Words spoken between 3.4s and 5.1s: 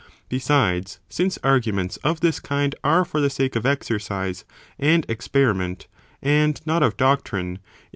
of exercise and